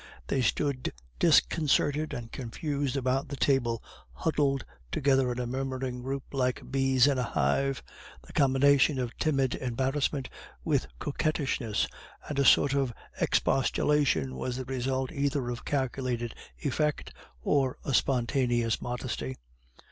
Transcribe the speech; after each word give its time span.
They 0.25 0.41
stood 0.41 0.93
disconcerted 1.19 2.11
and 2.11 2.31
confused 2.31 2.97
about 2.97 3.27
the 3.27 3.35
table, 3.35 3.83
huddled 4.13 4.65
together 4.91 5.31
in 5.31 5.37
a 5.37 5.45
murmuring 5.45 6.01
group 6.01 6.23
like 6.31 6.71
bees 6.71 7.05
in 7.05 7.19
a 7.19 7.23
hive. 7.23 7.83
The 8.25 8.33
combination 8.33 8.97
of 8.97 9.15
timid 9.19 9.53
embarrassment 9.53 10.27
with 10.63 10.87
coquettishness 10.97 11.87
and 12.27 12.39
a 12.39 12.45
sort 12.45 12.73
of 12.73 12.91
expostulation 13.21 14.35
was 14.35 14.57
the 14.57 14.65
result 14.65 15.11
either 15.11 15.51
of 15.51 15.65
calculated 15.65 16.33
effect 16.57 17.13
or 17.43 17.77
a 17.85 17.93
spontaneous 17.93 18.81
modesty. 18.81 19.35